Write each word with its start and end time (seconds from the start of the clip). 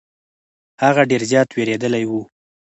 هغه 0.83 1.01
ډير 1.09 1.21
زيات 1.31 1.49
ويرويدلې 1.51 2.03
وه. 2.09 2.21